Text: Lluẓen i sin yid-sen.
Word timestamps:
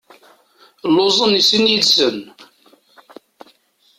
Lluẓen 0.93 1.31
i 1.39 1.41
sin 1.49 1.69
yid-sen. 1.71 2.17